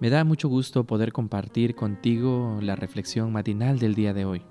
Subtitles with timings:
[0.00, 4.42] Me da mucho gusto poder compartir contigo la reflexión matinal del día de hoy.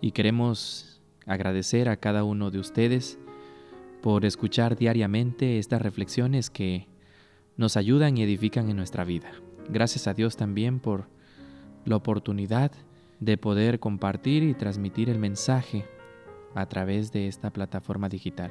[0.00, 3.20] Y queremos agradecer a cada uno de ustedes
[4.02, 6.88] por escuchar diariamente estas reflexiones que
[7.56, 9.30] nos ayudan y edifican en nuestra vida.
[9.68, 11.06] Gracias a Dios también por
[11.84, 12.72] la oportunidad
[13.20, 15.84] de poder compartir y transmitir el mensaje
[16.56, 18.50] a través de esta plataforma digital.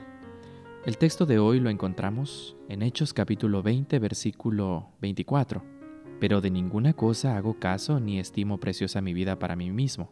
[0.86, 5.79] El texto de hoy lo encontramos en Hechos capítulo 20, versículo 24
[6.20, 10.12] pero de ninguna cosa hago caso ni estimo preciosa mi vida para mí mismo,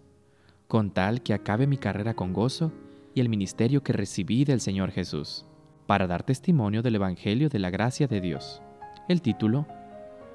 [0.68, 2.72] con tal que acabe mi carrera con gozo
[3.14, 5.46] y el ministerio que recibí del Señor Jesús,
[5.86, 8.62] para dar testimonio del Evangelio de la gracia de Dios.
[9.08, 9.68] El título,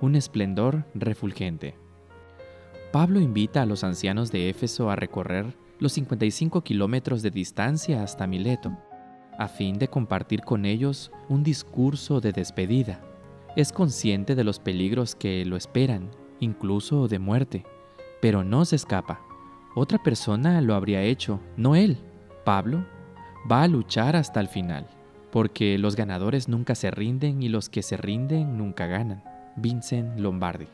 [0.00, 1.74] Un esplendor refulgente.
[2.92, 5.46] Pablo invita a los ancianos de Éfeso a recorrer
[5.78, 8.76] los 55 kilómetros de distancia hasta Mileto,
[9.38, 13.00] a fin de compartir con ellos un discurso de despedida
[13.56, 17.64] es consciente de los peligros que lo esperan, incluso de muerte,
[18.20, 19.20] pero no se escapa.
[19.74, 21.98] Otra persona lo habría hecho, no él.
[22.44, 22.84] Pablo
[23.50, 24.86] va a luchar hasta el final,
[25.30, 29.22] porque los ganadores nunca se rinden y los que se rinden nunca ganan.
[29.56, 30.68] Vincent Lombardi.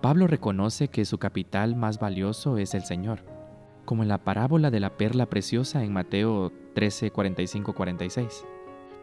[0.00, 3.24] Pablo reconoce que su capital más valioso es el Señor,
[3.84, 8.44] como en la parábola de la perla preciosa en Mateo 13, 46.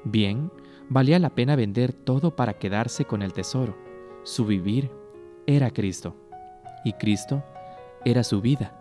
[0.05, 0.51] Bien,
[0.89, 3.77] valía la pena vender todo para quedarse con el tesoro.
[4.23, 4.91] Su vivir
[5.47, 6.15] era Cristo.
[6.83, 7.43] Y Cristo
[8.03, 8.79] era su vida.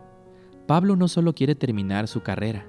[0.67, 2.67] Pablo no solo quiere terminar su carrera,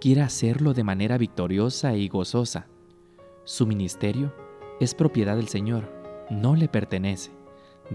[0.00, 2.68] quiere hacerlo de manera victoriosa y gozosa.
[3.44, 4.32] Su ministerio
[4.80, 5.92] es propiedad del Señor,
[6.30, 7.30] no le pertenece.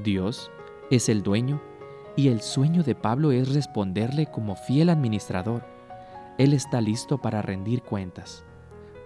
[0.03, 0.51] Dios
[0.91, 1.61] es el dueño
[2.15, 5.63] y el sueño de Pablo es responderle como fiel administrador.
[6.37, 8.43] Él está listo para rendir cuentas.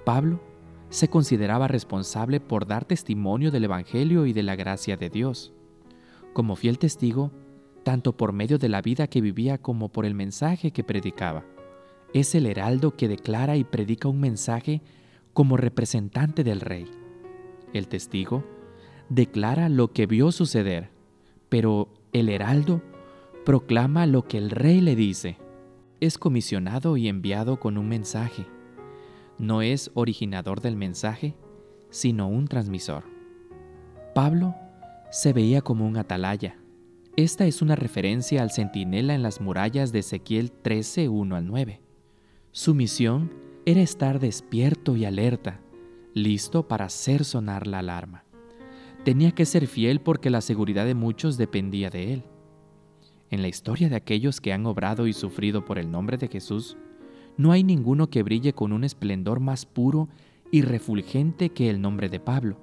[0.05, 0.41] Pablo
[0.89, 5.53] se consideraba responsable por dar testimonio del Evangelio y de la gracia de Dios.
[6.33, 7.31] Como fiel testigo,
[7.83, 11.45] tanto por medio de la vida que vivía como por el mensaje que predicaba.
[12.13, 14.81] Es el heraldo que declara y predica un mensaje
[15.33, 16.85] como representante del rey.
[17.73, 18.43] El testigo
[19.09, 20.89] declara lo que vio suceder,
[21.49, 22.81] pero el heraldo
[23.45, 25.37] proclama lo que el rey le dice.
[25.99, 28.45] Es comisionado y enviado con un mensaje
[29.37, 31.35] no es originador del mensaje,
[31.89, 33.03] sino un transmisor.
[34.13, 34.55] Pablo
[35.11, 36.57] se veía como un atalaya.
[37.15, 41.81] Esta es una referencia al centinela en las murallas de Ezequiel 13, 1 al 9.
[42.51, 43.31] Su misión
[43.65, 45.59] era estar despierto y alerta,
[46.13, 48.23] listo para hacer sonar la alarma.
[49.03, 52.23] Tenía que ser fiel porque la seguridad de muchos dependía de él.
[53.29, 56.77] En la historia de aquellos que han obrado y sufrido por el nombre de Jesús,
[57.37, 60.09] no hay ninguno que brille con un esplendor más puro
[60.51, 62.57] y refulgente que el nombre de Pablo,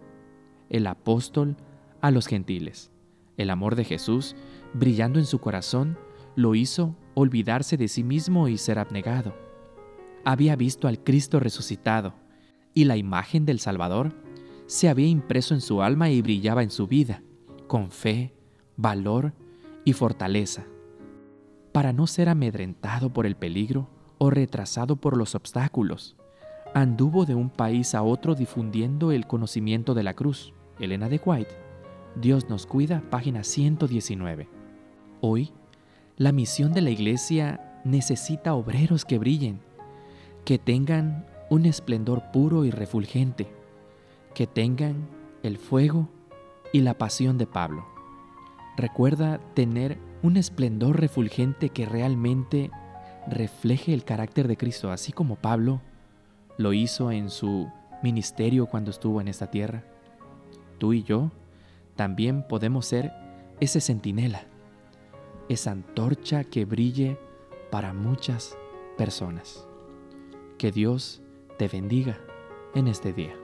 [0.69, 1.57] el apóstol
[2.01, 2.91] a los gentiles.
[3.37, 4.37] El amor de Jesús,
[4.75, 5.97] brillando en su corazón,
[6.37, 9.35] lo hizo olvidarse de sí mismo y ser abnegado.
[10.25, 12.15] Había visto al Cristo resucitado,
[12.75, 14.15] y la imagen del Salvador
[14.67, 17.23] se había impreso en su alma y brillaba en su vida,
[17.69, 18.35] con fe,
[18.77, 19.33] valor
[19.85, 20.65] y fortaleza.
[21.73, 23.89] Para no ser amedrentado por el peligro,
[24.19, 26.17] o retrasado por los obstáculos.
[26.75, 30.53] Anduvo de un país a otro difundiendo el conocimiento de la cruz.
[30.79, 31.55] Elena de White.
[32.17, 34.49] Dios nos cuida, página 119.
[35.21, 35.53] Hoy,
[36.17, 39.61] la misión de la iglesia necesita obreros que brillen,
[40.45, 43.49] que tengan un esplendor puro y refulgente,
[44.35, 45.09] que tengan
[45.43, 46.09] el fuego
[46.73, 47.87] y la pasión de Pablo.
[48.77, 52.71] Recuerda tener un esplendor refulgente que realmente
[53.27, 55.81] refleje el carácter de Cristo, así como Pablo
[56.57, 57.69] lo hizo en su
[58.03, 59.85] ministerio cuando estuvo en esta tierra.
[60.79, 61.31] Tú y yo
[61.97, 63.13] también podemos ser
[63.61, 64.45] ese centinela,
[65.49, 67.19] esa antorcha que brille
[67.71, 68.57] para muchas
[68.97, 69.67] personas.
[70.59, 71.23] Que Dios
[71.59, 72.19] te bendiga
[72.75, 73.44] en este día.